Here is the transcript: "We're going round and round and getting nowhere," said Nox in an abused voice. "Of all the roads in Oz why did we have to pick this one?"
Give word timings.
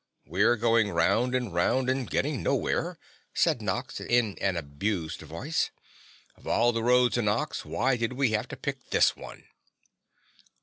"We're 0.25 0.55
going 0.55 0.89
round 0.89 1.35
and 1.35 1.53
round 1.53 1.87
and 1.87 2.09
getting 2.09 2.41
nowhere," 2.41 2.97
said 3.35 3.61
Nox 3.61 3.99
in 4.01 4.35
an 4.41 4.57
abused 4.57 5.21
voice. 5.21 5.69
"Of 6.35 6.47
all 6.47 6.71
the 6.71 6.81
roads 6.81 7.19
in 7.19 7.27
Oz 7.27 7.63
why 7.63 7.97
did 7.97 8.13
we 8.13 8.31
have 8.31 8.47
to 8.47 8.57
pick 8.57 8.89
this 8.89 9.15
one?" 9.15 9.43